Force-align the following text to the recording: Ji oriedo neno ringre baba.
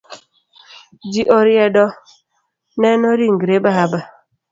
Ji 1.11 1.23
oriedo 1.37 1.85
neno 2.81 3.09
ringre 3.19 3.55
baba. 3.65 3.99